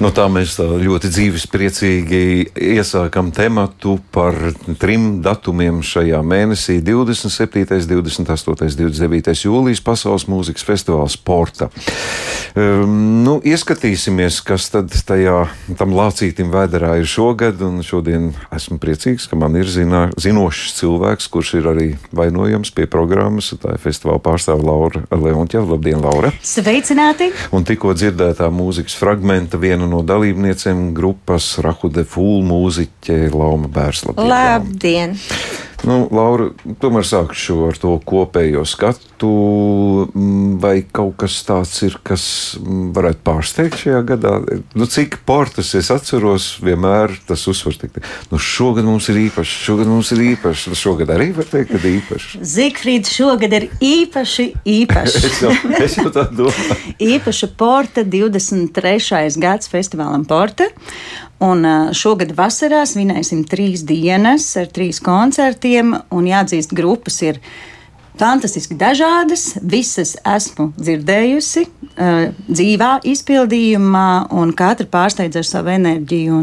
Nu, 0.00 0.08
tā 0.16 0.24
mēs 0.32 0.54
tā 0.56 0.64
ļoti 0.80 1.10
dzīves 1.12 1.42
priecīgi 1.52 2.20
iesākam 2.56 3.28
tematu 3.36 3.98
par 4.14 4.32
trim 4.80 5.18
datumiem 5.20 5.82
šajā 5.84 6.22
mēnesī- 6.24 6.78
27., 6.88 7.84
28., 7.84 8.78
29. 8.78 9.44
jūlijas 9.44 9.82
Pasaules 9.84 10.24
mūzikas 10.24 10.64
festivāls 10.64 11.18
Porta. 11.20 11.68
Um, 12.56 13.24
nu, 13.26 13.42
ieskatīsimies, 13.44 14.40
kas 14.42 14.70
tad 14.72 14.88
tajā 14.88 15.50
tam 15.76 15.92
lācītim 15.92 16.48
vēderā 16.48 16.96
ir 16.98 17.04
šogad, 17.04 17.60
un 17.60 17.84
šodien 17.84 18.32
esmu 18.50 18.78
priecīgs, 18.80 19.28
ka 19.28 19.36
man 19.36 19.54
ir 19.60 19.68
zinā, 19.68 20.08
zinošs 20.16 20.80
cilvēks, 20.80 21.28
kurš 21.28 21.54
ir 21.60 21.68
arī 21.74 21.98
vainojams 22.10 22.72
pie 22.72 22.86
programmas. 22.86 23.52
Tā 23.52 23.76
ir 23.76 23.84
festivāla 23.84 24.18
pārstāve 24.18 24.64
Laura 24.64 25.04
Leontjeva. 25.12 25.74
Labdien, 25.74 26.00
Laura! 26.00 26.32
Sveicināti! 26.40 27.34
Un 27.52 27.68
tikko 27.68 27.92
dzirdētā 27.92 28.48
mūzikas 28.48 28.96
fragmenta 28.96 29.60
viena 29.60 29.89
no 29.90 30.02
dalībniecēm 30.06 30.90
grupas 30.96 31.52
Rahude 31.64 32.06
Fūlu 32.08 32.44
mūziķe 32.46 33.18
Lauma 33.34 33.70
Bērslā. 33.72 34.14
Labdien! 34.16 35.16
Nu, 35.88 36.02
Laura, 36.12 36.50
tomēr 36.82 37.06
sākšu 37.08 37.54
ar 37.70 37.78
to 37.80 37.94
kopējo 38.04 38.66
skatu. 38.68 39.30
Mm, 40.12 40.58
vai 40.60 40.80
kaut 40.84 41.14
kas 41.22 41.38
tāds 41.46 41.72
ir, 41.86 41.96
kas 42.04 42.24
mm, 42.60 42.90
varētu 42.96 43.22
pārsteigt 43.24 43.78
šajā 43.80 44.00
gadā? 44.08 44.34
Nu, 44.76 44.88
cik 44.90 45.20
portas 45.28 45.72
es 45.78 45.90
atceros, 45.92 46.50
vienmēr 46.64 47.14
tas 47.28 47.46
uzsvars 47.50 47.80
tika, 47.80 48.04
nu, 48.32 48.40
šogad 48.40 48.88
mums 48.88 49.08
ir 49.12 49.22
īpašs, 49.26 49.56
šogad 49.68 49.88
mums 49.90 50.12
ir 50.16 50.24
īpašs, 50.34 50.66
nu, 50.72 50.78
šogad 50.78 51.14
arī 51.16 51.30
var 51.36 51.48
teikt, 51.48 51.72
ka 51.72 51.92
īpašs. 51.94 52.36
Zigfrīds 52.52 53.16
šogad 53.16 53.56
ir 53.56 53.68
īpaši 53.80 54.50
īpašs. 54.76 55.18
es, 55.30 55.40
jau, 55.46 55.54
es 55.80 55.98
jau 56.00 56.12
tā 56.12 56.26
domāju. 56.28 56.96
Īpaša 57.10 57.52
porta 57.60 58.04
23. 58.04 59.40
gads 59.40 59.72
festivālam 59.72 60.28
Porta. 60.28 60.68
Un 61.40 61.64
šogad 61.96 62.34
vasarā 62.36 62.82
svinēsim 62.84 63.46
trīs 63.48 63.84
dienas 63.88 64.44
ar 64.60 64.68
trīs 64.68 65.00
koncertiem, 65.00 65.94
un 66.12 66.26
jāatzīst, 66.28 66.74
grupas 66.76 67.16
ir 67.24 67.40
fantastiski 68.20 68.76
dažādas. 68.76 69.54
Visas 69.64 70.18
esmu 70.20 70.70
dzirdējusi 70.76 71.64
dzīvā 72.50 72.90
izpildījumā, 73.08 74.08
un 74.36 74.52
katra 74.56 74.88
pārsteidz 74.92 75.40
ar 75.40 75.48
savu 75.48 75.72
enerģiju. 75.78 76.42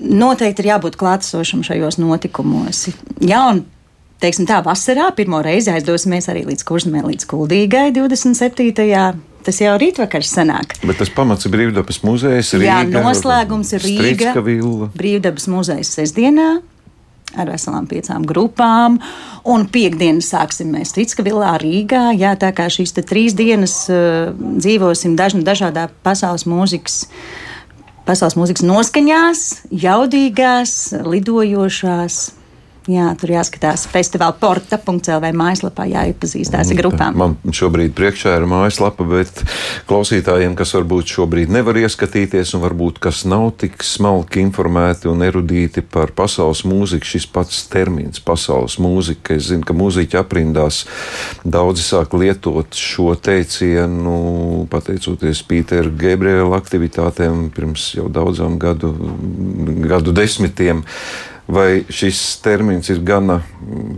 Noteikti 0.00 0.64
ir 0.64 0.70
jābūt 0.70 0.96
klātesošam 0.96 1.60
šajos 1.66 2.00
notikumos. 2.00 2.86
Jā, 3.20 3.42
un 3.52 3.66
teiksim 4.20 4.48
tā, 4.48 4.60
vasarā 4.64 5.10
pirmo 5.16 5.40
reizi 5.44 5.72
aizdosimies 5.72 6.28
arī 6.32 6.44
līdz 6.50 6.66
Kurzemē, 6.68 7.04
līdz 7.06 7.26
Kuldīgai 7.30 7.90
27. 7.96 9.20
Tas 9.40 9.56
jau 9.56 9.72
rītvakars 9.80 10.34
sanāk. 10.36 10.74
Bet 10.84 10.98
tas 11.00 11.08
pamats 11.16 11.46
ir 11.48 11.54
Brīvdabas 11.54 12.02
muzejs. 12.04 12.52
Rīga, 12.60 12.82
Jā, 12.84 13.04
noslēgums 13.06 13.72
ir 13.78 13.86
Rīga. 13.86 14.34
Brīvdabas 14.92 15.48
muzejs 15.48 15.94
sestdienā 15.96 16.58
ar 17.38 17.50
veselām 17.50 17.86
piecām 17.90 18.24
grupām. 18.28 18.98
Un 19.48 19.66
piekdienu 19.70 20.20
sāksim 20.24 20.72
mēs 20.74 20.92
Strīdskavilā, 20.92 21.54
Rīgā. 21.62 22.10
Jā, 22.18 22.34
tā 22.40 22.50
kā 22.56 22.68
šīs 22.72 22.92
trīs 23.00 23.36
dienas 23.38 23.76
uh, 23.92 24.34
dzīvosim 24.34 25.16
daž, 25.18 25.38
dažādā 25.46 25.88
pasaules 26.04 26.46
mūzikas. 26.50 27.06
Pasaules 28.08 28.34
mūzikas 28.34 28.64
noskaņās, 28.66 29.40
jaudīgās, 29.70 30.76
lidojošās, 31.06 32.20
Jā, 32.88 33.10
tur 33.20 33.28
jāskatās 33.34 33.82
festivāla 33.92 34.32
porta.cl 34.40 35.26
mājaslapā, 35.36 35.84
jāiepazīstās 35.90 36.70
ar 36.72 36.78
grupām. 36.78 37.18
Man 37.20 37.34
šobrīd 37.52 37.92
priekšā 37.96 38.38
ir 38.38 38.46
mājaslapa, 38.48 39.04
bet 39.04 39.42
klausītājiem, 39.90 40.54
kas 40.56 40.72
varbūt 40.78 41.12
šobrīd 41.12 41.52
nevar 41.52 41.76
ieskatīties 41.82 42.54
un 42.56 42.64
varbūt 42.64 43.02
kas 43.04 43.26
nav 43.28 43.50
tik 43.60 43.84
smalki 43.84 44.40
informēti 44.40 45.10
un 45.12 45.20
erudīti 45.26 45.84
par 45.84 46.14
pasaules 46.16 46.64
mūziku, 46.64 47.10
šis 47.12 47.28
pats 47.28 47.66
termins- 47.68 48.22
pasaules 48.30 48.78
mūzika. 48.80 49.36
Es 49.36 49.50
zinu, 49.52 49.66
ka 49.66 49.76
mūziķi 49.76 50.16
aprindās 50.16 50.86
daudzi 51.44 51.84
sāk 51.84 52.16
lietot 52.16 52.72
šo 52.72 53.12
teicienu, 53.14 54.66
pateicoties 54.72 55.44
Pītera 55.44 55.92
Gabriela 55.92 56.56
aktivitātēm 56.56 57.50
pirms 57.52 57.92
jau 57.94 58.08
daudzām 58.08 58.56
gadu, 58.58 58.96
gadu 59.84 60.12
desmitiem. 60.12 60.84
Vai 61.50 61.82
šis 61.90 62.18
termins 62.44 62.86
ir 62.92 63.00
gana 63.02 63.40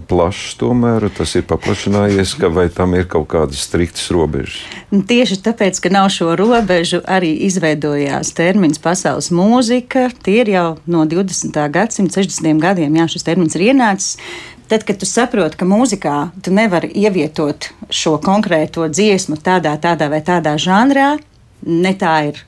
plašs, 0.09 0.55
tomēr 0.61 1.05
tas 1.13 1.35
ir 1.37 1.45
paplašinājies, 1.51 2.39
vai 2.55 2.69
tam 2.73 2.95
ir 2.97 3.05
kaut 3.11 3.27
kādas 3.35 3.61
striktas 3.67 4.07
robežas? 4.15 4.63
Nu, 4.89 5.03
tieši 5.05 5.37
tāpēc, 5.45 5.81
ka 5.85 5.93
nav 5.93 6.09
šo 6.15 6.33
robežu, 6.39 7.03
arī 7.05 7.35
izveidojās 7.49 8.33
termins 8.39 8.81
pasaules 8.81 9.29
mūzika. 9.35 10.09
Tie 10.25 10.39
ir 10.41 10.53
jau 10.55 10.67
no 10.89 11.05
20. 11.09 11.61
gadsimta 11.75 12.23
60. 12.23 12.57
gadiem, 12.63 12.97
jā, 13.03 13.09
šis 13.13 13.29
termins 13.29 13.59
ir 13.59 13.69
ienācis. 13.69 14.17
Tad, 14.73 14.87
kad 14.89 14.97
tu 14.97 15.05
saproti, 15.05 15.59
ka 15.61 15.69
mūzikā 15.69 16.17
tu 16.41 16.55
nevari 16.57 16.89
ievietot 16.97 17.69
šo 17.93 18.17
konkrēto 18.25 18.87
dziesmu 18.89 19.37
tādā, 19.45 19.75
tādā 19.77 20.09
vai 20.09 20.23
tādā 20.25 20.55
žanrā, 20.57 21.19
ne 21.69 21.93
tā 22.01 22.15
ir 22.31 22.41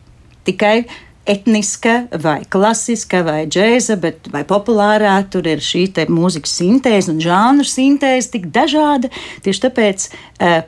tikai 0.49 0.87
etniska, 1.27 2.05
vai 2.23 2.43
klasiska, 2.51 3.23
vai 3.25 3.45
džēza, 3.49 3.97
bet 4.01 4.29
vai 4.33 4.45
populārā. 4.49 5.17
Tur 5.31 5.49
ir 5.49 5.65
šī 5.65 5.87
mūzikas 6.13 6.59
sintēze 6.61 7.13
un 7.13 7.23
žānu 7.25 7.67
sintēze 7.69 8.35
tik 8.37 8.51
dažāda. 8.53 9.11
Tieši 9.45 9.65
tāpēc 9.67 10.09
uh, 10.11 10.63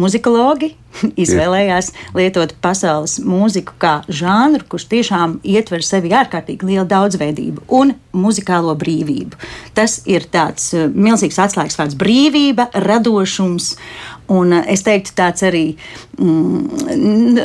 muzikologi 0.00 0.72
izvēlējās 1.22 1.92
lietot 2.16 2.54
pasaules 2.62 3.18
mūziku 3.22 3.76
kā 3.80 3.94
žanru, 4.08 4.64
kurš 4.70 4.88
tiešām 4.90 5.38
ietver 5.46 5.84
sevi 5.86 6.14
ārkārtīgi 6.18 6.66
lielu 6.66 6.86
daudzveidību 6.90 7.66
un 7.80 7.94
muzikālo 8.16 8.74
brīvību. 8.80 9.38
Tas 9.76 10.00
ir 10.10 10.26
tāds 10.32 10.72
uh, 10.74 10.88
milzīgs 10.90 11.38
atslēgas 11.46 11.78
vārds- 11.78 11.98
brīvība, 12.02 12.70
radošums. 12.74 13.76
Un 14.30 14.54
uh, 14.54 14.62
es 14.70 14.84
teiktu, 14.86 15.14
tāds 15.18 15.42
arī 15.46 15.64
mm, 16.18 16.86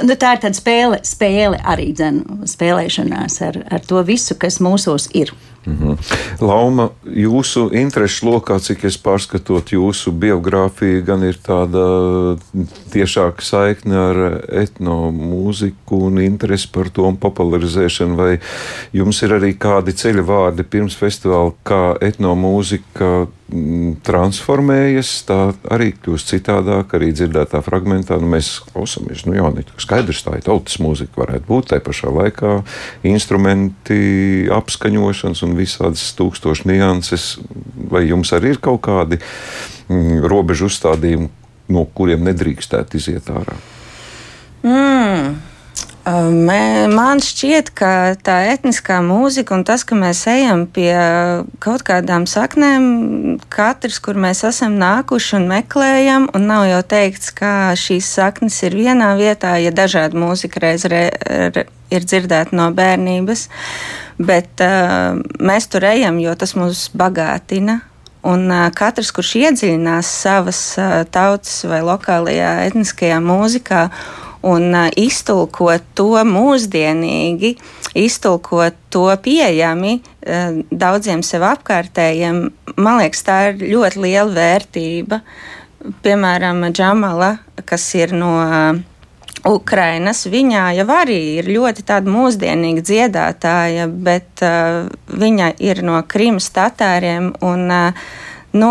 nu, 0.05 0.15
tā 0.15 0.35
ir 0.35 0.43
tāda 0.45 0.53
spēle, 0.57 1.01
spēle 1.07 1.59
arī 1.65 1.91
dzen, 1.97 2.21
spēlēšanās 2.45 3.41
ar, 3.47 3.59
ar 3.73 3.85
to 3.89 4.03
visu, 4.05 4.37
kas 4.39 4.61
mūsos 4.63 5.09
ir. 5.17 5.33
Mm 5.65 5.77
-hmm. 5.77 5.97
Lauma, 6.41 6.89
jūsu 7.05 7.69
interesu 7.73 8.25
lokā, 8.25 8.59
cik 8.59 8.83
es 8.85 8.97
pārskatot 8.97 9.71
jūsu 9.71 10.11
biogrāfiju, 10.11 11.01
gan 11.05 11.23
ir 11.23 11.37
tāda 11.47 12.37
tiešāka 12.93 13.41
saikne 13.41 13.95
ar 13.95 14.17
etnomūziku 14.49 16.03
un 16.05 16.21
interesi 16.21 16.69
par 16.71 16.89
to 16.89 17.07
un 17.07 17.17
popularizēšanu, 17.17 18.15
vai 18.15 18.39
jums 18.93 19.21
ir 19.23 19.29
arī 19.29 19.57
kādi 19.57 19.91
ceļa 19.91 20.21
vārdi 20.21 20.63
pirms 20.63 20.95
festivāla, 20.95 21.53
kā 21.63 21.97
etnomūzika 22.01 23.27
transformējas, 23.45 25.09
tā 25.27 25.37
arī 25.71 25.91
kļūst 25.93 26.31
citādāk, 26.33 26.95
arī 26.97 27.11
dzirdētā 27.13 27.61
fragmentā. 27.65 28.17
Nu, 28.21 28.29
mēs 28.31 28.55
klausāmies, 28.71 29.25
nu 29.27 29.35
jā, 29.37 29.51
skaidrs, 29.81 30.23
tā 30.25 30.39
ir 30.39 30.45
tautas 30.47 30.79
mūzika, 30.81 31.13
varētu 31.21 31.45
būt 31.49 31.69
tai 31.73 31.79
pašā 31.85 32.09
laikā 32.15 32.55
instrumenti, 33.05 34.49
apskaņošanas 34.55 35.45
un 35.45 35.55
visādas 35.59 36.07
tūkstošas 36.17 36.65
nianses, 36.71 37.27
vai 37.93 38.07
jums 38.09 38.33
arī 38.33 38.55
ir 38.55 38.61
kaut 38.65 38.81
kādi 38.89 39.21
mm, 39.21 40.25
robežu 40.25 40.71
uzstādījumi, 40.71 41.29
no 41.69 41.85
kuriem 41.93 42.25
nedrīkstētu 42.25 42.97
iziet 42.97 43.29
ārā? 43.29 43.59
Mm. 44.65 45.35
Man 46.05 47.17
šķiet, 47.17 47.71
ka 47.73 48.13
tā 48.21 48.35
etniskā 48.51 48.99
mūzika 49.01 49.55
un 49.55 49.63
tas, 49.65 49.81
ka 49.81 49.95
mēs 49.97 50.19
ejam 50.29 50.67
pie 50.69 50.93
kaut 51.63 51.81
kādām 51.87 52.27
saknēm, 52.29 53.39
katrs, 53.49 53.97
kur 54.05 54.13
mēs 54.13 54.43
esam 54.45 54.75
nākuši 54.77 55.39
un 55.39 55.47
meklējam, 55.49 56.27
un 56.37 56.45
nav 56.45 56.67
jau 56.69 56.83
teikts, 56.93 57.31
ka 57.33 57.73
šīs 57.73 58.11
saknes 58.19 58.59
ir 58.67 58.77
vienā 58.77 59.15
vietā, 59.17 59.55
ja 59.57 59.71
dažādi 59.73 60.21
mūzika 60.21 60.61
reiz 60.61 60.85
re, 60.85 61.07
re, 61.55 61.65
ir 61.89 62.05
dzirdēta 62.05 62.53
no 62.53 62.69
bērnības. 62.77 63.47
Bet 64.21 64.61
uh, 64.61 65.17
mēs 65.41 65.67
tur 65.73 65.87
ejam, 65.89 66.21
jo 66.21 66.35
tas 66.37 66.53
mūs 66.53 66.91
bagātina. 66.93 67.79
Un 68.25 68.45
uh, 68.51 68.67
katrs, 68.77 69.09
kurš 69.13 69.33
iedziļinās 69.41 70.13
savas 70.21 70.61
uh, 70.77 71.01
tautas 71.09 71.63
vai 71.65 71.81
lokālajā 71.85 72.53
etniskajā 72.69 73.17
mūzikā 73.25 73.87
un 74.45 74.69
uh, 74.73 74.87
iztulko 74.99 75.71
to 75.97 76.11
mūsdienīgi, 76.27 77.55
iztulko 77.97 78.69
to 78.93 79.07
pieejami 79.25 79.97
uh, 79.99 80.61
daudziem 80.71 81.23
sev 81.25 81.45
apkārtējiem, 81.49 82.41
man 82.77 82.99
liekas, 83.01 83.25
tā 83.25 83.39
ir 83.51 83.63
ļoti 83.75 84.03
liela 84.07 84.31
vērtība. 84.35 85.21
Piemēram, 86.05 86.63
Džamala, 86.73 87.35
kas 87.65 87.85
ir 87.97 88.13
no 88.17 88.31
uh, 88.41 88.83
Ukrainas, 89.45 90.23
viņā 90.31 90.67
jau 90.79 90.85
arī 90.95 91.19
ir 91.39 91.49
ļoti 91.53 91.85
tāda 91.85 92.09
mūsdienīga 92.09 92.81
dziedātāja, 92.85 93.85
bet 93.89 94.41
uh, 94.45 94.87
viņa 95.13 95.51
ir 95.61 95.83
no 95.85 95.99
Krimas 96.09 96.49
tatāriem 96.55 97.33
un 97.45 97.67
uh, 97.69 98.07
nu, 98.55 98.69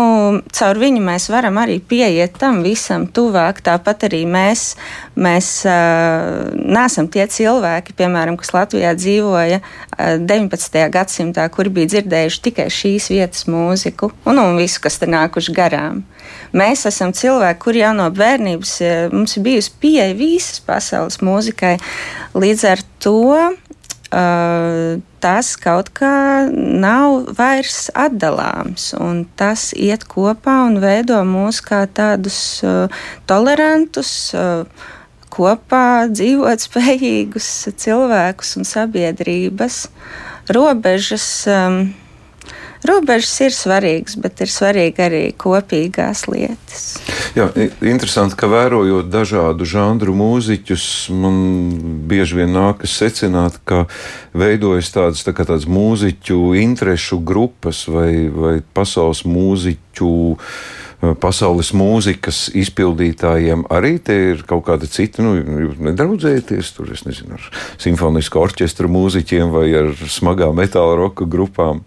caur 0.55 0.79
viņu 0.81 1.01
mēs 1.05 1.27
varam 1.31 1.59
arī 1.61 1.77
pieiet 1.79 2.35
tam 2.41 2.61
visam 2.65 3.05
tuvāk. 3.07 3.61
Tāpat 3.65 4.07
arī 4.09 4.23
mēs, 4.29 4.73
mēs 5.15 5.49
uh, 5.69 6.51
neesam 6.55 7.09
tie 7.11 7.27
cilvēki, 7.31 7.95
piemēram, 7.97 8.37
kas 8.41 8.53
Latvijā 8.55 8.95
dzīvoja 8.97 9.61
uh, 9.61 10.17
19. 10.21 10.79
gadsimtā, 10.93 11.47
kuri 11.53 11.73
bija 11.77 11.93
dzirdējuši 11.95 12.43
tikai 12.49 12.67
šīs 12.73 13.11
vietas 13.13 13.45
mūziku 13.51 14.11
un, 14.25 14.41
un 14.41 14.59
visu, 14.59 14.81
kas 14.83 14.99
te 15.01 15.09
nākuši 15.09 15.55
garām. 15.55 16.03
Mēs 16.55 16.85
esam 16.89 17.11
cilvēki, 17.15 17.61
kuri 17.61 17.83
jau 17.83 17.91
no 17.97 18.07
bērnības 18.15 18.77
mums 19.11 19.35
ir 19.37 19.43
bijusi 19.45 19.73
pieeja 19.81 20.15
visas 20.17 20.61
pasaules 20.63 21.19
mūzikai. 21.21 21.75
Līdz 22.35 22.65
ar 22.71 22.81
to 23.03 23.19
tas 24.09 25.55
kaut 25.59 25.89
kā 25.97 26.47
nav 26.51 27.31
vairs 27.37 27.89
atdalāms. 27.95 28.93
Tas 29.35 29.73
iet 29.73 30.05
kopā 30.07 30.65
un 30.67 30.79
veido 30.83 31.19
mūs 31.27 31.61
kā 31.65 31.85
tādus 31.87 32.63
tolerantus. 33.27 34.33
Kopā 35.35 36.07
dzīvot 36.07 36.63
spējīgus 36.63 37.49
cilvēkus 37.75 38.55
un 38.55 38.67
sabiedrības 38.69 39.81
robežas. 40.47 41.27
Um, 41.49 41.81
Robežas 42.85 43.33
ir 43.41 43.53
svarīgas, 43.55 44.17
bet 44.21 44.41
ir 44.43 44.51
svarīgi 44.51 45.01
arī 45.01 45.21
kopīgās 45.39 46.25
lietas. 46.29 46.83
Jā, 47.37 47.47
interesanti, 47.81 48.37
ka 48.37 48.49
vērojot 48.51 49.09
dažādu 49.09 49.65
žanru 49.69 50.13
mūziķus, 50.17 50.85
man 51.15 51.37
bieži 52.09 52.41
vien 52.41 52.53
nākas 52.53 52.93
secināt, 52.99 53.57
ka 53.65 53.85
veidojas 54.37 54.91
tādas, 54.93 55.23
tā 55.25 55.33
tādas 55.33 55.65
mūziķu 55.69 56.53
interešu 56.61 57.21
grupas 57.25 57.85
vai, 57.89 58.27
vai 58.29 58.53
pasaules 58.77 59.23
mūziķu 59.25 60.11
eh, 60.35 61.15
pasaules 61.23 61.73
mūzikas 61.73 62.45
izpildītājiem 62.53 63.65
arī 63.73 63.95
te 63.97 64.19
ir 64.35 64.45
kaut 64.45 64.67
kāda 64.69 64.89
cita, 64.91 65.25
nu, 65.25 65.39
nedraudzēties 65.89 66.71
tur, 66.77 66.93
es 66.93 67.07
nezinu, 67.07 67.39
ar 67.39 67.49
simfonisku 67.81 68.43
orķestra 68.45 68.91
mūziķiem 68.91 69.51
vai 69.55 69.67
ar 69.81 69.91
smagā 70.05 70.53
metāla 70.53 70.99
roka 71.01 71.25
grupām. 71.25 71.83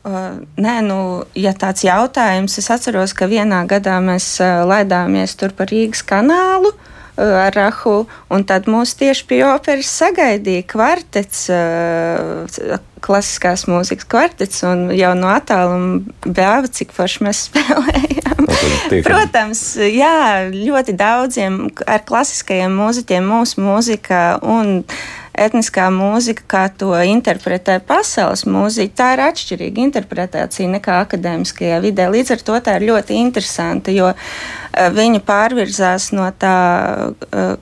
Uh, 0.00 0.40
nē, 0.56 0.78
nu, 0.86 1.00
ja 1.36 1.52
tāds 1.52 1.84
jautājums, 1.84 2.54
es 2.56 2.70
atceros, 2.72 3.12
ka 3.12 3.28
vienā 3.28 3.66
gadā 3.68 3.98
mēs 4.00 4.38
uh, 4.40 4.62
laidāmies 4.64 5.36
tur 5.36 5.52
pa 5.52 5.66
Rīgas 5.68 6.00
kanālu 6.08 6.70
uh, 6.72 6.80
ar 7.20 7.52
Rahu, 7.52 8.06
un 8.32 8.46
tad 8.48 8.64
mūs 8.70 8.94
tieši 8.96 9.26
pie 9.28 9.42
operas 9.44 9.90
sagaidīja 10.00 10.64
kvartets, 10.72 11.42
klasiskās 13.04 13.66
mūzikas 13.68 14.08
kvartets, 14.08 14.64
un 14.64 14.88
jau 14.96 15.12
no 15.18 15.28
attāluma 15.34 16.00
bēva, 16.24 16.72
cik 16.72 16.96
forši 16.96 17.26
mēs 17.28 17.44
spēlējām. 17.50 18.48
Protams, 19.04 19.64
jā, 19.84 20.48
ļoti 20.54 20.96
daudziem 20.96 21.66
ar 21.84 22.04
klasiskajiem 22.08 22.72
mūziķiem 22.80 23.28
mūsu 23.34 23.68
mūzika 23.68 24.38
un 24.40 24.78
etniskā 25.40 25.88
mūzika, 25.94 26.44
kā 26.50 26.64
to 26.82 26.92
interpretē 27.06 27.78
pasaules 27.86 28.44
mūzika, 28.48 28.94
tā 29.00 29.08
ir 29.14 29.22
atšķirīga 29.28 29.84
interpretācija 29.86 30.70
nekā 30.76 31.00
akadēmiskajā 31.06 31.80
vidē. 31.84 32.08
Līdz 32.12 32.34
ar 32.36 32.44
to 32.46 32.58
tā 32.66 32.76
ir 32.78 32.88
ļoti 32.90 33.18
interesanta, 33.20 33.94
jo 33.94 34.12
eh, 34.12 34.90
viņa 34.96 35.24
pārvirzās 35.26 36.10
no 36.16 36.28
tā. 36.38 36.56
Eh, 37.30 37.52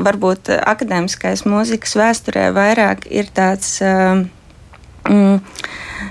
varbūt 0.00 0.48
akadēmiskais 0.48 1.42
mūzikas 1.44 1.92
vēsturē 1.98 2.46
vairāk 2.56 3.02
ir 3.12 3.26
tāds 3.36 3.74
uh, 3.84 4.22
mm, 5.04 5.42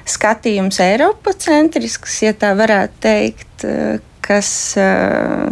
skatījums 0.06 0.78
Eiropacentrisks, 0.86 2.20
ja 2.22 2.36
tā 2.38 2.52
varētu 2.60 3.02
teikt, 3.02 3.66
kas 4.22 4.52
uh, 4.78 5.50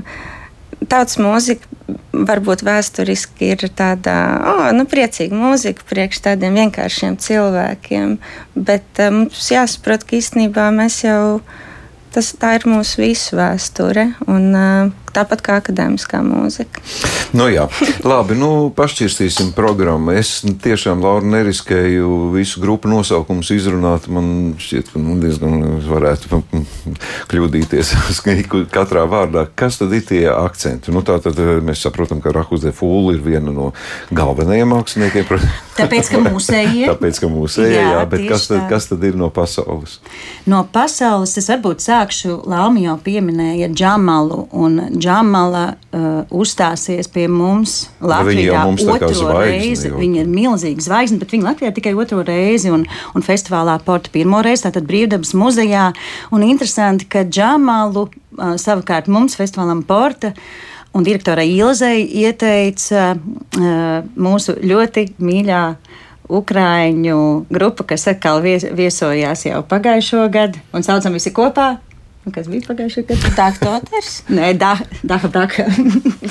tautas 0.86 1.18
mūzika 1.18 1.97
varbūt 2.28 2.64
vēsturiski 2.66 3.52
ir 3.54 3.68
tāda 3.78 4.16
oh, 4.54 4.66
nu, 4.76 4.88
priecīga 4.90 5.38
mūzika 5.38 5.86
priekš 5.90 6.24
tādiem 6.30 6.58
vienkāršiem 6.62 7.18
cilvēkiem. 7.22 8.18
Bet 8.56 9.02
uh, 9.04 9.14
mums 9.14 9.50
jāsaprot, 9.54 10.08
ka 10.08 10.18
īstenībā 10.20 10.70
mēs 10.76 11.04
jau 11.06 11.40
tas, 12.16 12.34
tā 12.40 12.56
ir 12.58 12.68
mūsu 12.70 13.04
visu 13.04 13.38
vēsture. 13.38 14.10
Un, 14.26 14.50
uh, 14.56 15.07
tāpat 15.16 15.44
kā 15.46 15.58
akadēmiskā 15.62 16.22
mūzika. 16.26 16.84
Nu, 17.38 17.48
jā, 17.52 17.68
labi, 18.08 18.38
nu, 18.40 18.70
pašķirstīsim 18.76 19.52
programmu. 19.58 20.14
Es 20.18 20.40
tiešām, 20.44 21.02
Laura, 21.04 21.26
neriskēju 21.28 22.32
visu 22.36 22.62
grupu 22.64 22.92
nosaukumus 22.92 23.52
izrunāt. 23.56 24.08
Man 24.12 24.56
šķiet, 24.62 24.92
ka 24.94 25.02
nu, 25.02 25.18
diezgan 25.22 25.82
varētu 25.88 26.42
kļūdīties 27.32 27.94
katrā 28.78 29.06
vārdā. 29.10 29.48
Kas 29.58 29.80
tad 29.82 29.96
ir 29.98 30.06
tie 30.08 30.24
akcenti? 30.32 30.94
Nu, 30.96 31.04
tā 31.06 31.20
tad 31.24 31.40
eh, 31.44 31.58
mēs 31.64 31.84
saprotam, 31.86 32.22
ka 32.24 32.34
Rahuzē 32.36 32.74
Fūla 32.76 33.16
ir 33.18 33.24
viena 33.26 33.54
no 33.54 33.72
galvenajiem 34.16 34.72
māksliniekiem. 34.76 35.28
Tāpēc, 35.78 36.10
ka 36.10 36.22
mūsējie. 36.26 36.88
Tāpēc, 36.90 37.22
ka 37.22 37.30
mūsējie, 37.32 37.76
jā, 37.76 37.90
jā, 37.94 38.06
bet 38.10 38.24
kas 38.32 38.48
tad, 38.50 38.64
kas 38.72 38.90
tad 38.90 39.04
ir 39.06 39.18
no 39.20 39.30
pasaules? 39.34 40.00
No 40.50 40.64
pasaules 40.74 41.36
es 41.38 41.50
varbūt 41.52 41.84
sākšu, 41.86 42.40
Laumi 42.50 42.88
jau 42.88 42.96
pieminēja 43.04 43.70
Džamalu 43.74 44.48
un 44.58 44.80
Džamala 45.02 45.64
uh, 45.74 46.06
uzstāsies 46.34 47.10
pie 47.14 47.28
mums 47.32 47.88
Latvijā 48.04 48.64
mums 48.68 48.84
otro 48.86 49.10
zvaigzne, 49.14 49.44
reizi. 49.46 49.90
Jau. 49.92 50.00
Viņa 50.02 50.22
ir 50.24 50.32
milzīga 50.32 50.86
zvaigzne, 50.86 51.20
bet 51.22 51.36
viņa 51.36 51.50
Latvijā 51.50 51.74
tikai 51.76 51.94
otro 51.98 52.24
reizi 52.28 52.72
un, 52.74 52.86
un 53.16 53.26
festivālā 53.26 53.78
Porta 53.86 54.14
pirmo 54.14 54.42
reizi, 54.46 54.66
tātad 54.68 54.88
Brīvdabas 54.90 55.34
muzejā. 55.38 55.92
Un 56.36 56.46
interesanti, 56.48 57.08
ka 57.10 57.26
Džamalu 57.28 58.08
uh, 58.08 58.56
savukārt 58.62 59.10
mums 59.12 59.38
festivālam 59.40 59.86
Porta 59.88 60.34
un 60.98 61.06
direktorai 61.06 61.48
Ilzei 61.54 62.06
ieteica 62.24 63.14
uh, 63.16 64.04
mūsu 64.18 64.58
ļoti 64.64 65.12
mīļā 65.22 65.64
Ukrāņu 66.28 67.20
grupa, 67.48 67.86
kas 67.88 68.04
atkal 68.12 68.42
vies, 68.44 68.66
viesojās 68.76 69.46
jau 69.46 69.62
pagājušo 69.64 70.26
gadu 70.28 70.60
un 70.76 70.84
saucam 70.84 71.16
visi 71.16 71.32
kopā 71.32 71.78
Kas 72.36 72.48
bija 72.52 72.66
pagājušajā 72.68 73.06
gadā? 73.08 73.30
Dāka 73.38 73.62
Toters? 73.62 74.12
Nē, 74.32 74.50
Dāka 74.58 75.30
Braka. 75.32 75.66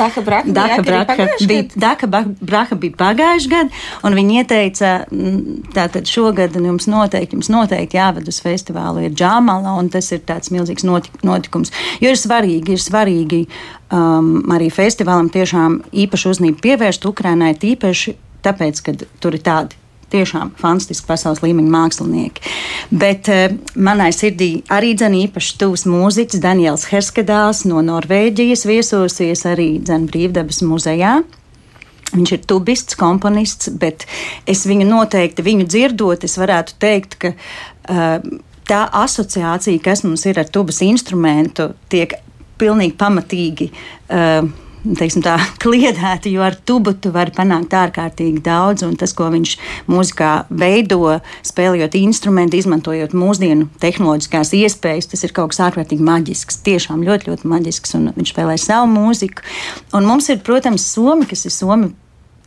Dāka 0.00 0.22
Braka, 0.24 0.52
Dāka 0.52 0.82
Braka 0.84 1.16
bija, 1.48 1.64
Dāka 1.72 2.08
Braka 2.10 2.78
bija 2.80 2.96
pagājušajā 3.00 3.52
gadā, 3.52 3.84
un 4.04 4.16
viņi 4.18 4.38
ieteica, 4.42 4.90
tātad 5.76 6.10
šogad 6.10 6.58
jums 6.60 6.88
noteikti, 6.90 7.38
jums 7.38 7.50
noteikti 7.52 8.00
jāved 8.00 8.28
uz 8.28 8.42
festivālu 8.44 9.06
ir 9.06 9.16
Džāmala, 9.16 9.76
un 9.80 9.88
tas 9.92 10.10
ir 10.12 10.20
tāds 10.28 10.52
milzīgs 10.54 10.84
notik 10.86 11.16
notikums. 11.26 11.72
Jo 12.02 12.12
ir 12.12 12.20
svarīgi, 12.20 12.76
ir 12.76 12.82
svarīgi 12.82 13.42
um, 13.46 14.36
arī 14.52 14.68
festivālam 14.74 15.32
tiešām 15.32 15.80
īpaši 16.04 16.32
uzmanību 16.34 16.62
pievērst 16.66 17.08
Ukrainai, 17.08 17.54
tīpaši 17.56 18.16
tāpēc, 18.46 18.84
ka 18.84 18.96
tur 19.22 19.36
ir 19.38 19.44
tādi 19.46 19.85
tiešām 20.12 20.52
fantastiski 20.60 21.08
pasaules 21.08 21.42
līmeņa 21.44 21.72
mākslinieki. 21.72 22.52
Bet 22.90 23.30
uh, 23.32 23.56
manai 23.74 24.12
sirdī 24.14 24.50
arī 24.72 24.94
dzene 24.98 25.24
īpaši 25.26 25.56
tuvs 25.60 25.86
mūziķis 25.90 26.42
Daniels 26.42 26.86
Herskedāls 26.90 27.64
no 27.70 27.82
Norvēģijas 27.86 28.66
viesosies 28.68 29.46
arī 29.48 29.76
dzene 29.82 30.10
brīvdabas 30.10 30.62
muzejā. 30.66 31.20
Viņš 32.12 32.32
ir 32.36 32.44
tubists, 32.46 32.96
komponists, 32.98 33.72
bet 33.82 34.06
es 34.46 34.62
viņu 34.68 34.86
noteikti, 34.86 35.42
viņu 35.42 35.66
dzirdot, 35.66 36.24
es 36.24 36.36
varētu 36.38 36.76
teikt, 36.82 37.18
ka 37.22 37.32
uh, 37.34 38.20
tā 38.66 38.84
asociācija, 39.02 39.82
kas 39.82 40.04
mums 40.06 40.26
ir 40.30 40.38
ar 40.40 40.48
tubas 40.52 40.78
instrumentu, 40.86 41.72
tiek 41.90 42.14
pilnīgi 42.60 42.96
pamatīgi. 43.00 43.72
Uh, 44.06 44.46
teiksim, 44.98 45.24
tā, 45.24 45.36
kliedēti, 45.62 46.32
jo 46.36 46.44
ar 46.46 46.56
tubu 46.68 46.94
tu 46.94 47.12
vari 47.14 47.34
panākt 47.34 47.74
ārkārtīgi 47.76 48.42
daudz. 48.44 48.84
Tas, 49.00 49.14
ko 49.16 49.28
viņš 49.32 49.56
mūzikā 49.90 50.32
veido, 50.50 51.18
spēlējot 51.46 51.98
instrumentu, 52.00 52.60
izmantojot 52.60 53.16
mūsdienu 53.16 53.68
tehnoloģiskās 53.82 54.54
iespējas, 54.60 55.10
tas 55.12 55.26
ir 55.26 55.34
kaut 55.36 55.54
kas 55.54 55.64
ārkārtīgi 55.68 56.06
maģisks. 56.06 56.62
Tiešām 56.66 57.04
ļoti, 57.06 57.32
ļoti 57.32 57.52
maģisks. 57.52 57.96
Viņš 58.16 58.34
spēlē 58.34 58.58
savu 58.60 58.90
mūziku. 58.94 59.44
Un 59.96 60.08
mums 60.08 60.30
ir, 60.32 60.42
protams, 60.46 60.86
Somi, 60.96 61.26
kas 61.28 61.46
ir 61.48 61.54
Somi 61.54 61.92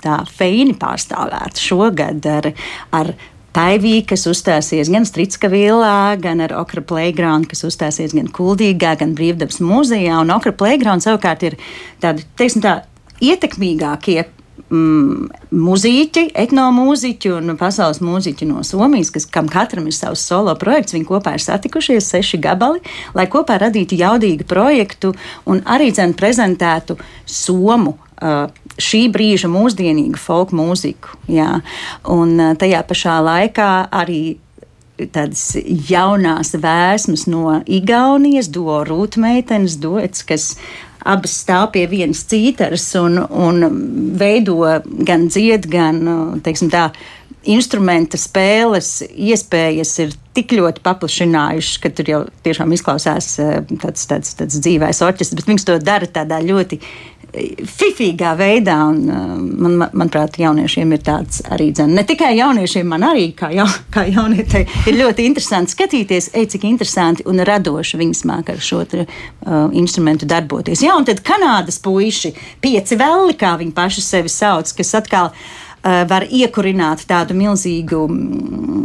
tā 0.04 0.22
feini 0.32 0.76
pārstāvēta 0.80 1.60
šogad 1.60 2.28
ar, 2.30 2.52
ar 2.96 3.14
Taivī, 3.56 3.96
kas 4.06 4.28
uzstāsies 4.30 4.92
gan 4.94 5.08
Stritska 5.10 5.50
vilā, 5.50 6.14
gan 6.22 6.44
ar 6.46 6.54
Okra 6.60 6.84
Playground, 6.86 7.50
kas 7.50 7.66
uzstāsies 7.66 8.14
gan 8.14 8.30
Kuldīgā, 8.30 8.94
gan 9.00 9.16
Brīvdabas 9.18 9.58
muzejā. 9.66 10.20
Un 10.22 10.34
Okra 10.36 10.54
Playground 10.54 11.06
savukārt 11.06 11.48
ir 11.48 11.58
tādi, 12.04 12.28
teiksim 12.38 12.62
tā, 12.66 12.76
ietekmīgākie 13.26 14.22
mm, 14.70 15.30
mūziķi, 15.56 16.26
etnomūziķi 16.44 17.34
un 17.36 17.56
pasaules 17.60 18.02
mūziķi 18.06 18.48
no 18.50 18.64
Somijas, 18.68 19.12
kas, 19.14 19.28
kam 19.30 19.50
katram 19.52 19.90
ir 19.90 19.96
savs 19.96 20.24
solo 20.26 20.56
projekts. 20.60 20.96
Viņi 20.96 21.08
kopā 21.10 21.36
ir 21.38 21.46
satikušies 21.46 22.10
seši 22.14 22.42
gabali, 22.44 22.84
lai 23.18 23.28
kopā 23.32 23.60
radītu 23.62 24.00
jaudīgu 24.00 24.48
projektu 24.50 25.14
un 25.50 25.64
arī 25.66 25.92
dzen 25.94 26.16
prezentētu 26.18 27.00
Somu. 27.26 27.98
Uh, 28.20 28.50
šī 28.80 29.06
brīža 29.14 29.48
mūsdienīgu 29.52 30.20
folk 30.20 30.52
mūziku. 30.56 31.16
Jā. 31.32 31.62
Un 32.12 32.36
tajā 32.60 32.82
pašā 32.88 33.16
laikā 33.24 33.72
arī 33.96 34.22
tādas 35.14 35.54
jaunās 35.90 36.52
vēsmas 36.60 37.26
no 37.32 37.60
Igaunijas, 37.64 38.50
do 38.52 38.82
rūtmeitenes 38.88 39.78
duets, 39.80 40.26
kas 40.28 40.52
abas 41.06 41.38
stāv 41.44 41.72
pie 41.76 41.86
vienas 41.92 42.26
cītaras 42.30 42.88
un, 43.00 43.22
un 43.24 43.64
veido 44.20 44.60
gan 45.08 45.28
dzied, 45.32 45.70
gan, 45.72 46.02
teiksim 46.44 46.72
tā, 46.74 46.90
instrumenta 47.50 48.20
spēles 48.20 49.00
iespējas 49.08 49.94
ir 50.04 50.16
tik 50.36 50.54
ļoti 50.58 50.84
paplašinājušas, 50.84 51.78
ka 51.82 51.92
tur 51.96 52.12
jau 52.12 52.20
tiešām 52.46 52.74
izklausās 52.76 53.32
tāds, 53.40 54.04
tāds, 54.10 54.34
tāds 54.40 54.60
dzīvais 54.60 55.02
orķestris, 55.06 55.40
bet 55.40 55.52
viņas 55.54 55.68
to 55.70 55.78
dara 55.84 56.10
tādā 56.20 56.42
ļoti 56.44 56.82
fifīgā 57.34 58.34
veidā. 58.40 58.78
Un, 58.90 59.00
uh, 59.10 59.36
man, 59.38 59.78
manuprāt, 59.94 60.40
jauniešiem 60.42 60.96
ir 60.96 61.04
tāds 61.06 61.44
arī 61.52 61.70
dzene. 61.76 62.00
Ne 62.00 62.06
tikai 62.08 62.34
jauniešiem, 62.40 62.90
man 62.90 63.06
arī 63.12 63.30
kā, 63.38 63.52
ja, 63.56 63.68
kā 63.96 64.06
jaunietei 64.10 64.66
ir 64.90 65.00
ļoti 65.00 65.28
interesanti 65.30 65.76
skatīties, 65.76 66.32
ej, 66.34 66.50
cik 66.56 66.68
interesanti 66.70 67.26
un 67.30 67.44
radoši 67.46 68.02
viņi 68.02 68.20
smāk 68.24 68.54
ar 68.54 68.62
šo 68.64 68.84
te, 68.90 69.06
uh, 69.06 69.62
instrumentu 69.78 70.30
darboties. 70.30 70.84
Jā, 70.86 70.98
un 70.98 71.08
tad 71.08 71.24
Kanādas 71.26 71.82
puiši, 71.84 72.34
pieci 72.64 73.00
velli, 73.00 73.38
kā 73.40 73.56
viņi 73.60 73.76
paši 73.76 74.06
sevi 74.06 74.32
sauc, 74.34 74.74
kas 74.78 74.96
atkal 74.98 75.34
ir 75.34 75.69
Eh, 75.69 75.69
var 75.84 76.26
iekurināt 76.28 77.06
tādu 77.08 77.38
milzīgu 77.40 78.02
mm, 78.10 78.80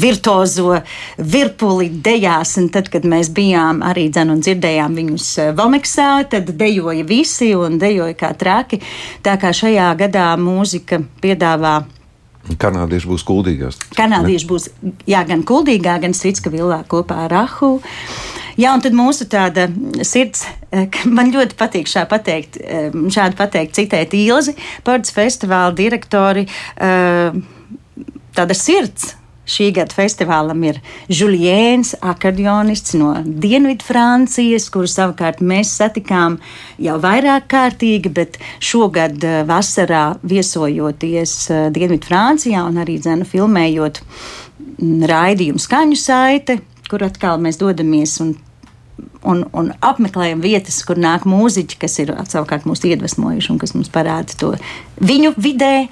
virtuozo 0.00 0.80
virpuli 1.18 1.90
dejās. 2.04 2.56
Un 2.60 2.68
tad, 2.72 2.88
kad 2.92 3.04
mēs 3.04 3.30
bijām 3.34 3.82
arī 3.86 4.08
dzēnu 4.12 4.36
un 4.36 4.42
dzirdējām 4.44 4.96
viņus 4.98 5.30
eh, 5.38 5.52
Valmeksā, 5.56 6.10
tad 6.30 6.50
dejoja 6.56 7.04
visi 7.04 7.54
un 7.54 7.78
dejoja 7.78 8.14
kā 8.14 8.32
traki. 8.34 8.80
Tā 9.22 9.36
kā 9.40 9.52
šajā 9.56 9.92
gadā 10.00 10.32
mūzika 10.40 11.00
piedāvā. 11.22 11.80
Kanādieši 12.60 13.06
būs 13.06 13.24
kuldīgās. 13.28 13.78
Kanādieši 13.96 14.46
būs 14.48 14.70
jā, 15.06 15.24
gan 15.28 15.44
kuldīgā, 15.46 15.98
gan 16.02 16.16
Strīdska 16.16 16.50
vilā 16.52 16.82
kopā 16.88 17.26
ar 17.26 17.34
Rahu. 17.34 17.76
Jā, 18.60 18.74
un 18.76 18.82
tad 18.84 18.92
mūsu 18.96 19.24
tāda 19.30 19.68
sirds, 20.04 20.42
eh, 20.68 20.88
man 21.16 21.30
ļoti 21.32 21.56
patīk 21.56 21.88
šā 21.88 22.04
pateikt, 22.10 22.58
eh, 22.60 22.90
šādi 22.92 23.38
pateikt, 23.38 23.76
citēt 23.78 24.16
Ilzi, 24.16 24.56
Ports 24.84 25.14
festivāla 25.16 25.72
direktori, 25.76 26.46
eh, 26.76 27.32
tāda 28.36 28.56
sirds. 28.56 29.14
Šī 29.50 29.72
gada 29.74 29.90
festivālam 29.96 30.60
ir 30.62 30.76
Juliens, 31.08 31.94
akordionists 32.00 32.94
no 32.94 33.14
Dienvidfrancijas, 33.24 34.68
kuru 34.70 34.86
savukārt 34.86 35.40
mēs 35.40 35.72
satikām 35.74 36.36
jau 36.78 37.00
vairāk 37.00 37.48
kārtīgi, 37.48 38.12
bet 38.14 38.38
šogad 38.60 39.18
vasarā 39.48 40.20
viesojoties 40.22 41.48
Dienvidfrancijā 41.74 42.62
un 42.68 42.78
arī 42.84 43.00
dzēnu 43.00 43.26
filmējot 43.26 44.02
mm, 44.04 45.02
raidījumu 45.10 45.58
skaņu 45.58 45.98
saite, 45.98 46.60
kur 46.88 47.02
atkal 47.08 47.42
mēs 47.42 47.58
dodamies 47.58 48.20
un 48.22 48.36
un, 49.22 49.44
un 49.56 49.70
apmeklējam 49.84 50.42
vietas, 50.44 50.80
kur 50.86 51.00
nāk 51.00 51.26
mūziķi, 51.28 51.78
kas 51.80 51.98
ir 52.02 52.12
savukārt 52.28 52.66
mūs 52.68 52.84
iedvesmojuši 52.88 53.52
un 53.54 53.60
kas 53.60 53.74
mums 53.76 53.92
parāda 53.92 54.36
to 54.40 54.54
viņu 55.00 55.34
vidē. 55.40 55.88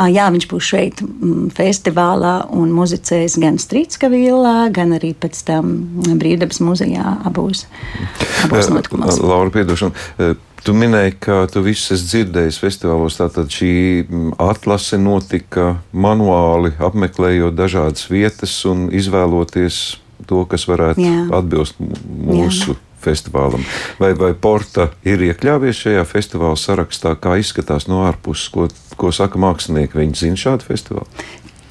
Jā, 0.00 0.30
viņš 0.32 0.46
būs 0.48 0.64
šeit 0.64 1.00
festivālā 1.56 2.34
un 2.56 2.70
muzicēs 2.72 3.36
gan 3.42 3.58
Strīdska 3.60 4.08
vilā, 4.12 4.70
gan 4.72 4.94
arī 4.96 5.12
pēc 5.12 5.42
tam 5.48 5.74
Brīvdabas 6.20 6.62
muzejā 6.64 7.18
abos, 7.28 7.66
abos 8.46 8.70
notikumos. 8.72 9.20
Laura, 9.20 9.52
piedošana. 9.52 10.38
Tu 10.60 10.74
minēji, 10.76 11.14
ka 11.24 11.36
tu 11.48 11.62
visus 11.64 11.94
esi 11.96 12.08
dzirdējis 12.10 12.58
festivālos. 12.60 13.16
Tātad 13.16 13.48
šī 13.52 13.72
atlase 14.40 14.98
notika 15.00 15.78
manuāli, 15.92 16.74
apmeklējot 16.76 17.56
dažādas 17.56 18.04
vietas 18.12 18.58
un 18.68 18.90
izvēloties 18.92 19.80
to, 20.30 20.44
kas 20.50 20.68
varētu 20.70 21.02
Jā. 21.04 21.18
atbilst 21.40 21.82
mūsu. 21.82 22.76
Jā. 22.76 22.86
Festivālam. 23.00 23.62
Vai, 23.96 24.10
vai 24.12 24.34
Porta 24.36 24.90
ir 25.08 25.22
iekļāvies 25.24 25.78
šajā 25.86 26.02
festivāla 26.04 26.58
sarakstā, 26.60 27.14
kā 27.16 27.38
izskatās 27.40 27.86
no 27.88 28.02
ārpuses, 28.04 28.50
ko, 28.52 28.66
ko 29.00 29.08
saka 29.08 29.40
mākslinieki? 29.40 29.96
Viņi 29.96 30.20
zina 30.20 30.40
šādu 30.42 30.68
festivālu. 30.68 31.08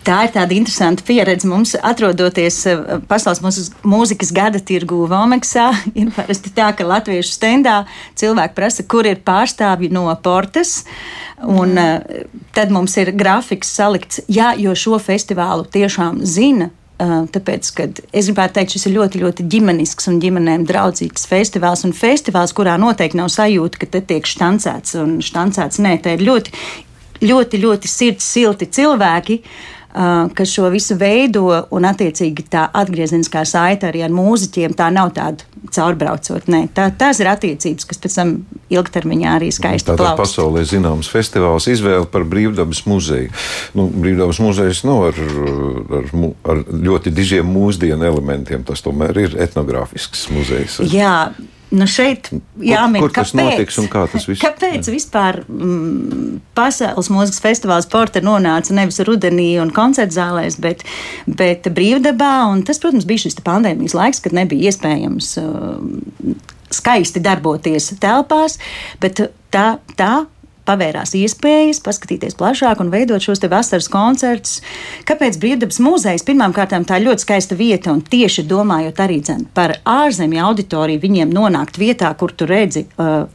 Tā 0.09 0.23
ir 0.25 0.31
tāda 0.33 0.55
interesanta 0.55 1.03
pieredze 1.05 1.47
mums, 1.49 1.75
atrodoties 1.75 2.57
eh, 2.71 2.79
pasaules 3.09 3.69
mūzikas 3.83 4.31
gada 4.33 4.61
tirgu 4.63 5.03
Vomeksā. 5.11 5.67
Ir 5.99 6.09
parasti 6.15 6.53
tā, 6.55 6.71
ka 6.73 6.87
latviešu 6.87 7.35
stendā 7.35 7.81
cilvēki 8.19 8.55
prasa, 8.57 8.85
kur 8.89 9.05
ir 9.05 9.19
pārstāvji 9.25 9.91
no 9.93 10.07
portas. 10.23 10.79
Un, 11.43 11.75
mm. 11.75 12.31
Tad 12.55 12.73
mums 12.73 12.97
ir 12.99 13.13
grafiks 13.15 13.69
salikts, 13.71 14.19
jā, 14.27 14.49
jo 14.59 14.73
šo 14.75 14.97
festivālu 14.99 15.67
tiešām 15.71 16.23
zina 16.27 16.71
Tāpēc, 16.99 17.71
kad 17.77 17.99
es 18.11 18.27
gribētu 18.27 18.57
teikt, 18.57 18.73
šis 18.75 18.89
ir 18.89 18.97
ļoti, 18.97 19.21
ļoti 19.23 19.45
ģimenisks 19.53 20.09
un 20.11 20.19
ģimenēm 20.19 20.65
draudzīgs 20.67 21.29
festivāls. 21.29 21.85
Un 21.87 21.95
festivāls, 21.95 22.51
kurā 22.55 22.75
noteikti 22.81 23.19
nav 23.19 23.31
sajūta, 23.31 23.79
ka 23.79 23.87
te 23.93 24.03
tiek 24.11 24.27
štancēts 24.27 24.97
un 24.99 25.17
štancēts. 25.23 25.79
Nē, 25.85 25.95
te 26.03 26.17
ir 26.17 26.25
ļoti, 26.27 26.55
ļoti, 27.23 27.61
ļoti 27.63 27.91
sirds 27.91 28.27
silti 28.35 28.67
cilvēki. 28.79 29.39
Uh, 29.39 29.78
kas 29.89 30.51
šo 30.53 30.69
visu 30.69 30.97
veido, 30.99 31.47
un 31.73 31.87
attiecīgi 31.89 32.45
tā 32.51 32.67
atgriezeniskā 32.77 33.41
saite 33.49 33.89
arī 33.89 34.03
ar 34.05 34.13
mūziķiem, 34.13 34.75
tā 34.77 34.89
nav 34.93 35.13
tāda 35.17 35.47
caurbraucot. 35.73 36.45
Nē, 36.51 36.61
tā, 36.75 36.89
tās 36.95 37.19
ir 37.21 37.29
attiecības, 37.31 37.87
kas 37.89 38.01
pēc 38.01 38.17
tam 38.19 38.33
ilgtermiņā 38.69 39.35
arī 39.39 39.49
skaisti 39.53 39.89
plaukst. 39.89 40.05
Tā 40.05 40.13
ir 40.13 40.21
pasaulē 40.21 40.63
zināms 40.69 41.09
festivāls 41.11 41.67
izvēle 41.71 42.07
par 42.11 42.25
brīvdabas 42.29 42.83
muzeju. 42.89 43.33
Nu, 43.77 43.89
brīvdabas 43.89 44.41
muzejs 44.45 44.83
nav 44.87 45.09
ar, 45.09 45.21
ar, 45.99 46.09
ar 46.53 46.65
ļoti 46.69 47.13
dižiem 47.15 47.49
mūsdienu 47.49 48.05
elementiem, 48.09 48.65
tas 48.67 48.85
tomēr 48.85 49.23
ir 49.25 49.39
etnogrāfisks 49.41 50.27
muzejs. 50.35 50.79
Jā, 50.93 51.31
Nu 51.69 51.85
šeit 51.85 52.31
jāmin, 52.65 53.03
kur, 53.03 53.11
kur 53.11 53.19
tas 53.19 53.31
kāpēc, 53.33 53.51
notiks 53.53 53.75
un 53.81 53.89
kā 53.91 54.05
tas 54.09 54.25
viss? 54.25 54.41
Kāpēc 54.45 54.87
jā. 54.87 54.93
vispār 54.93 55.41
mm, 55.45 56.39
pasaules 56.57 57.11
mūzikas 57.13 57.43
festivāls 57.43 57.89
Porta 57.91 58.23
nonāca 58.25 58.73
nevis 58.73 58.97
rudenī 59.05 59.51
un 59.61 59.69
koncertu 59.75 60.17
zālēs, 60.17 60.57
bet, 60.61 60.81
bet 61.29 61.69
brīvdabā? 61.75 62.31
Un 62.49 62.63
tas, 62.65 62.81
protams, 62.81 63.05
bija 63.09 63.27
šis 63.27 63.37
pandēmijas 63.45 63.97
laiks, 63.97 64.23
kad 64.25 64.33
nebija 64.37 64.73
iespējams 64.73 65.35
uh, 65.43 65.77
skaisti 66.73 67.21
darboties 67.25 67.93
telpās, 68.01 68.57
bet 69.03 69.21
tā, 69.53 69.67
tā 69.99 70.13
pavērās 70.69 71.15
iespējas 71.17 71.81
paskatīties 71.85 72.37
plašāk 72.39 72.83
un 72.83 72.93
veidot 72.93 73.23
šos 73.23 73.41
vasaras 73.49 73.89
koncertus. 73.91 74.59
Kāpēc 75.09 75.39
Brīvdabas 75.41 75.81
muzejs 75.83 76.25
pirmkārt 76.27 76.75
tā 76.87 76.99
ir 76.99 77.07
ļoti 77.09 77.25
skaista 77.25 77.57
vieta 77.57 77.93
un 77.93 78.03
tieši 78.05 78.45
domājot 78.49 79.01
arī 79.01 79.19
dzen, 79.25 79.47
par 79.55 79.75
ārzemju 79.89 80.43
auditoriju, 80.45 81.01
viņiem 81.01 81.33
nonākt 81.33 81.79
vietā, 81.81 82.11
kur 82.19 82.33
tu 82.35 82.47
redzi 82.49 82.85
uh, 82.99 83.25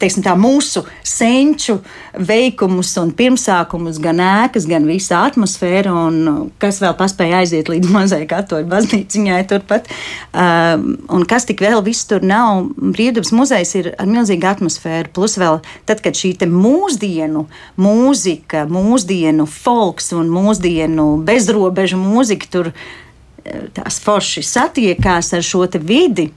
teiksim, 0.00 0.24
tā, 0.24 0.34
mūsu 0.38 0.82
senču 1.06 1.78
veikumus 2.14 2.92
un 3.00 3.12
pirmsākumus, 3.16 4.00
gan 4.02 4.22
ēkas, 4.24 4.66
gan 4.70 4.86
visa 4.88 5.24
atmosfēra, 5.28 5.94
un 6.08 6.18
uh, 6.30 6.40
kas 6.62 6.80
vēl 6.82 6.96
paspēja 6.98 7.42
aiziet 7.42 7.70
līdz 7.72 7.90
mazai 7.94 8.22
katoļu 8.30 8.68
baznīciņai 8.70 9.40
turpat. 9.50 9.90
Um, 10.30 10.94
un 11.10 11.26
kas 11.28 11.48
tik 11.48 11.62
vēl 11.64 11.82
viss 11.86 12.08
tur 12.10 12.24
nav, 12.26 12.68
Brīvdabas 12.80 13.32
muzejs 13.36 13.74
ir 13.80 13.92
ar 13.96 14.10
milzīgu 14.10 14.50
atmosfēru, 14.50 15.12
plus 15.16 15.36
vēl 15.40 15.60
tad, 15.88 16.02
kad 16.04 16.18
šī 16.18 16.34
mūsdienu 16.60 17.46
mūzika, 17.80 18.66
mūsdienu 18.70 19.46
folks 19.50 20.12
un 20.16 20.30
mūsdienu 20.32 21.12
bezrobežu 21.26 22.00
mūzika 22.00 22.50
tur 22.52 22.72
eh, 22.72 23.66
tās 23.76 24.00
forši 24.04 24.44
satiekās 24.46 25.32
ar 25.36 25.46
šo 25.46 25.66
vidi. 25.80 26.30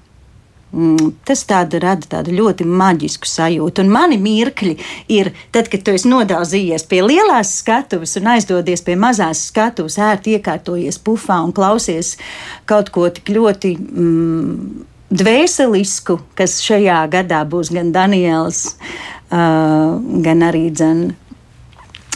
Mm, 0.74 1.12
tas 1.22 1.44
tāda 1.46 1.78
rada 1.78 2.08
tādu 2.10 2.34
ļoti 2.34 2.66
maģisku 2.66 3.30
sajūtu. 3.30 3.84
Un 3.84 3.92
mani 3.94 4.18
mirkļi 4.18 4.72
ir 5.14 5.30
tad, 5.54 5.68
kad 5.70 5.84
tu 5.86 5.94
esi 5.94 6.10
nodauzījies 6.10 6.88
pie 6.90 7.04
lielās 7.06 7.52
skatuves 7.60 8.18
un 8.18 8.32
aizdodies 8.34 8.82
pie 8.82 8.96
mazās 8.98 9.44
skatuves, 9.52 10.00
ērti 10.02 10.34
iekārtojies 10.40 10.98
pufā 11.06 11.38
un 11.46 11.54
klausies 11.54 12.16
kaut 12.66 12.90
ko 12.96 13.06
tik 13.14 13.30
ļoti 13.36 13.76
mm, 13.78 14.90
dvēselisku, 15.14 16.18
kas 16.34 16.58
šajā 16.66 17.04
gadā 17.20 17.44
būs 17.46 17.70
gan 17.74 17.94
Daniels, 17.94 18.74
gan 19.34 20.46
arī 20.46 20.68
dzen, 20.76 21.08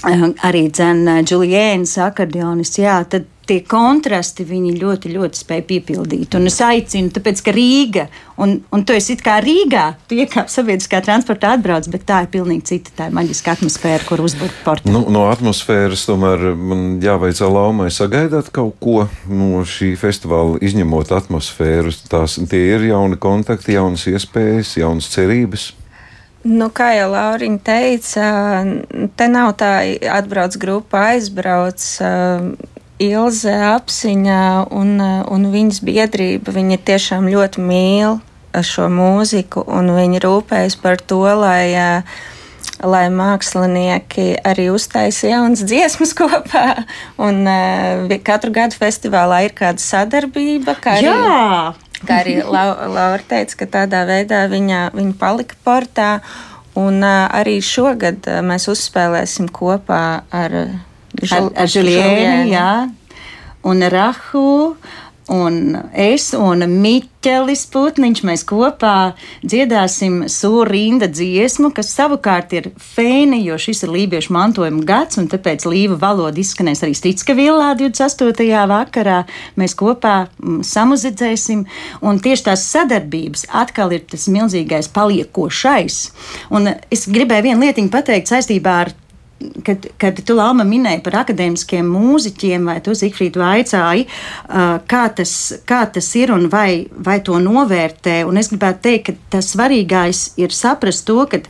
uh, 0.03 0.27
arī 0.47 0.67
dzen 0.69 1.07
Juliēns, 1.25 1.97
akordeonists, 2.05 2.81
jā, 2.83 2.99
tad 3.09 3.25
tie 3.47 3.61
kontrasti 3.67 4.45
viņi 4.47 4.73
ļoti, 4.81 5.11
ļoti 5.15 5.39
spēj 5.39 5.61
piepildīt. 5.69 6.35
Un 6.37 6.49
es 6.49 6.57
aicinu, 6.63 7.11
tāpēc, 7.15 7.41
ka 7.45 7.53
Rīga, 7.55 8.07
un, 8.43 8.57
un 8.73 8.83
tu 8.87 8.95
esi 8.95 9.15
kā 9.21 9.37
Rīgā, 9.43 9.85
tu 10.09 10.17
iekāp 10.19 10.51
sabiedriskā 10.51 10.99
transportā 11.05 11.53
atbrauc, 11.55 11.87
bet 11.93 12.03
tā 12.09 12.23
ir 12.25 12.31
pilnīgi 12.33 12.67
cita, 12.73 12.93
tā 12.97 13.09
ir 13.09 13.15
maģiska 13.17 13.55
atmosfēra, 13.57 14.03
kur 14.07 14.23
uzbūvēt 14.25 14.59
portu. 14.65 14.91
Nu, 14.91 15.05
no 15.13 15.27
atmosfēras 15.31 16.05
tomēr 16.09 16.49
man 16.59 16.85
jāveicā 17.03 17.49
laumai 17.51 17.89
sagaidāt 17.93 18.51
kaut 18.55 18.77
ko 18.83 19.07
no 19.31 19.63
šī 19.67 19.93
festivāla, 19.99 20.59
izņemot 20.67 21.15
atmosfēru. 21.21 21.95
Tās, 22.11 22.39
tie 22.51 22.63
ir 22.75 22.89
jauni 22.91 23.19
kontakti, 23.21 23.77
jaunas 23.77 24.07
iespējas, 24.11 24.77
jaunas 24.81 25.11
cerības. 25.13 25.71
Nu, 26.47 26.69
kā 26.71 26.93
jau 26.95 27.09
Lauriņa 27.11 27.59
teica, 27.65 28.27
te 29.19 29.27
nav 29.27 29.51
tā, 29.59 29.73
atbrauc 30.15 30.55
grupa, 30.61 31.09
aizbrauc. 31.13 31.83
Ilze 32.97 33.51
apziņā 33.53 34.45
un, 34.73 34.95
un 35.29 35.43
viņas 35.53 35.83
biedrība, 35.85 36.49
viņa 36.55 36.79
tiešām 36.87 37.27
ļoti 37.29 37.61
mīl 37.61 38.15
šo 38.65 38.87
mūziku 38.89 39.61
un 39.69 39.91
viņi 39.93 40.23
rūpējas 40.23 40.79
par 40.81 40.97
to, 40.97 41.21
lai 41.37 41.75
lai 42.83 43.07
mākslinieki 43.09 44.39
arī 44.45 44.67
uztaisa 44.73 45.31
jaunas 45.31 45.63
dziesmas 45.65 46.13
kopā. 46.19 46.83
Un 47.21 47.45
katru 48.25 48.53
gadu 48.53 48.77
festivālā 48.77 49.43
ir 49.47 49.55
kāda 49.57 49.81
sadarbība. 49.81 50.77
Kā 50.81 50.97
Jā! 51.01 51.17
Arī, 51.17 51.86
kā 52.05 52.21
arī 52.23 52.37
Laura 52.53 53.23
teica, 53.27 53.63
ka 53.63 53.69
tādā 53.79 54.03
veidā 54.09 54.45
viņa, 54.51 54.91
viņa 54.97 55.17
palika 55.19 55.57
portā. 55.65 56.11
Un 56.77 57.01
arī 57.01 57.57
šogad 57.65 58.27
mēs 58.45 58.67
uzspēlēsim 58.69 59.47
kopā 59.49 60.21
ar, 60.29 60.57
Žul, 61.17 61.47
ar, 61.49 61.63
ar 61.63 61.71
Žulienu, 61.73 62.91
un 63.65 63.81
Rahu 63.89 64.75
un 65.29 65.77
es 65.93 66.29
un 66.37 66.63
Miķelis 66.81 67.65
Putniņš 67.71 68.21
mēs 68.27 68.43
kopā 68.47 69.13
dziedāsim 69.43 70.23
sūrinda 70.31 71.09
dziesmu, 71.11 71.71
kas 71.75 71.91
savukārt 71.95 72.53
ir 72.57 72.69
fēni, 72.79 73.41
jo 73.47 73.57
šis 73.59 73.83
ir 73.85 73.93
lībiešu 73.95 74.33
mantojuma 74.35 74.83
gads, 74.87 75.19
un 75.21 75.27
tāpēc 75.31 75.67
līva 75.67 75.97
valoda 76.01 76.39
izskanēs 76.41 76.83
arī 76.85 76.95
Stitska 76.97 77.35
villā 77.37 77.73
28. 77.79 78.47
vakarā. 78.71 79.21
Mēs 79.59 79.75
kopā 79.77 80.15
mm, 80.27 80.61
samuzidzēsim, 80.67 81.65
un 82.01 82.21
tieši 82.23 82.47
tās 82.49 82.67
sadarbības 82.71 83.47
atkal 83.63 83.95
ir 83.97 84.07
tas 84.07 84.29
milzīgais 84.31 84.91
paliekošais. 84.95 85.99
Un 86.55 86.71
es 86.93 87.07
gribēju 87.11 87.49
vienu 87.49 87.67
lietiņu 87.67 87.93
pateikt 87.93 88.31
saistībā 88.31 88.79
ar 88.85 88.95
kad, 89.65 89.87
kad 90.01 90.19
tu 90.25 90.35
Lama 90.37 90.65
minēji 90.67 91.01
par 91.05 91.19
akadēmiskiem 91.23 91.87
mūziķiem, 91.93 92.69
vai 92.69 92.77
tu 92.85 92.95
Zifrīdu 92.97 93.41
vaicāji, 93.41 94.07
kā 94.89 95.03
tas, 95.17 95.33
kā 95.67 95.83
tas 95.93 96.09
ir 96.19 96.33
un 96.35 96.47
vai, 96.53 96.87
vai 96.91 97.19
to 97.25 97.39
novērtē. 97.41 98.19
Un 98.27 98.41
es 98.41 98.51
gribētu 98.53 98.83
teikt, 98.89 99.05
ka 99.09 99.37
tas 99.37 99.51
svarīgais 99.53 100.31
ir 100.41 100.55
saprast 100.55 101.05
to, 101.07 101.19
ka 101.29 101.41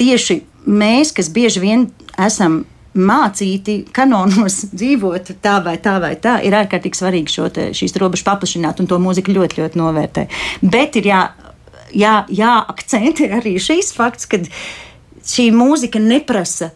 tieši 0.00 0.42
mēs, 0.66 1.14
kas 1.14 1.30
bieži 1.32 1.62
vien 1.62 1.88
esam 2.20 2.62
mācīti 2.92 3.78
kanonos 3.94 4.58
dzīvot 4.78 5.32
tā 5.44 5.56
vai 5.64 5.78
tā 5.82 5.96
vai 6.02 6.14
tā, 6.20 6.38
ir 6.44 6.56
ārkārtīgi 6.56 6.98
svarīgi 6.98 7.36
šo 7.36 7.48
te, 7.54 7.70
šīs 7.76 7.96
robežas 8.00 8.26
paplašināt, 8.28 8.82
un 8.82 8.90
to 8.90 8.98
mūzika 9.02 9.32
ļoti, 9.32 9.62
ļoti 9.62 9.80
novērtē. 9.80 10.26
Bet 10.62 10.98
ir 11.00 11.08
jā, 11.08 11.22
jā, 11.96 12.16
jāakcentē 12.28 13.30
arī 13.38 13.56
šīs 13.62 13.94
fakts, 13.96 14.28
ka 14.28 14.42
šī 15.26 15.50
mūzika 15.54 16.02
neprasa 16.02 16.72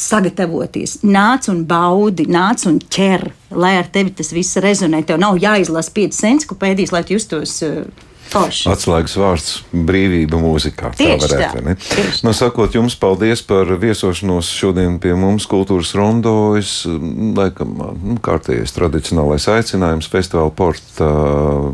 sagatavoties. 0.00 1.00
Nāc 1.04 1.48
un 1.52 1.64
baudi, 1.68 2.26
nāc 2.30 2.64
un 2.70 2.78
ķer, 2.80 3.26
lai 3.52 3.76
ar 3.80 3.90
tevi 3.92 4.14
tas 4.16 4.32
viss 4.34 4.60
rezonē. 4.62 5.02
Tev 5.06 5.20
nav 5.20 5.40
jāizlasa 5.40 5.92
5 5.96 6.22
encyklopēdijas, 6.34 6.94
lai 6.94 7.04
justos. 7.10 7.58
Uh, 7.66 8.08
Forši. 8.30 8.68
Atslēgas 8.70 9.16
vārds- 9.18 9.48
brīvība 9.88 10.38
mūzikā. 10.38 10.92
Tieši 10.94 11.18
tā 11.26 11.50
varētu 11.50 11.62
būt. 11.66 12.20
Nu, 12.22 12.30
sakot 12.36 12.76
jums 12.76 12.94
paldies 12.94 13.42
par 13.42 13.66
viesošanos 13.66 14.46
šodien 14.54 15.00
pie 15.02 15.16
mums 15.18 15.48
kultūras 15.50 15.90
rondo. 15.98 16.54
Es, 16.56 16.84
laikam, 16.86 17.74
nu, 17.98 18.18
kārtējais 18.22 18.76
tradicionālais 18.76 19.48
aicinājums 19.50 20.06
festivāla 20.06 20.54
porta 20.54 21.10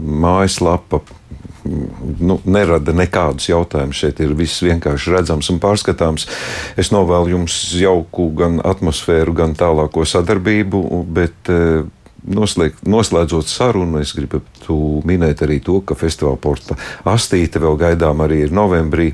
mājaslapa 0.00 1.02
nu, 1.66 2.38
nerada 2.44 2.94
nekādus 2.96 3.50
jautājumus. 3.50 3.98
Šeit 4.00 4.22
ir 4.24 4.34
viss 4.38 4.62
vienkārši 4.64 5.14
redzams 5.14 5.50
un 5.52 5.60
pārskatāms. 5.62 6.26
Es 6.78 6.92
novēlu 6.94 7.34
jums 7.34 7.58
jauku 7.76 8.30
gan 8.38 8.60
atmosfēru, 8.64 9.36
gan 9.36 9.56
tālāko 9.58 10.06
sadarbību, 10.08 10.82
bet 11.16 11.52
eh, 11.52 11.84
noslēg, 12.26 12.80
noslēdzot 12.86 13.50
sarunu, 13.50 14.00
es 14.02 14.14
gribu 14.16 14.42
minēt 15.06 15.44
arī 15.46 15.60
to, 15.64 15.80
ka 15.86 15.96
festivāla 15.98 16.40
porta 16.40 16.76
astīte 17.06 17.62
vēl 17.62 17.78
gaidām 17.80 18.22
arī 18.24 18.44
ir 18.46 18.54
novembrī. 18.54 19.12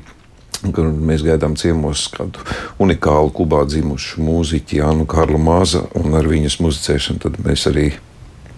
Mēs 0.63 1.25
gaidām 1.25 1.57
ciemos 1.59 2.05
kādu 2.13 2.39
unikālu 2.79 3.33
kubā 3.35 3.65
dzimušu 3.67 4.23
mūziķi 4.23 4.79
Jānu 4.79 5.07
Karlu 5.11 5.41
Māza 5.41 5.83
un 5.99 6.15
ar 6.15 6.29
viņas 6.29 6.61
muzicēšanu 6.63 7.23
tad 7.25 7.41
mēs 7.43 7.67
arī 7.67 7.89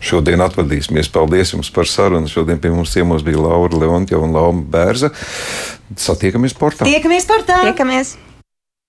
šodien 0.04 0.44
atvadīsimies. 0.46 1.12
Paldies 1.14 1.56
jums 1.56 1.72
par 1.74 1.90
sarunu. 1.90 2.30
Šodien 2.32 2.62
pie 2.62 2.74
mums 2.74 2.94
ciemos 2.96 3.26
bija 3.26 3.42
Laura 3.42 3.82
Leontja 3.86 4.20
un 4.22 4.36
Lauma 4.36 4.64
Bērza. 4.76 5.12
Satiekamies 5.96 6.56
portā. 6.58 6.88
Tiekamies 6.88 7.28
portā! 7.30 7.62
Tiekamies! 7.70 8.16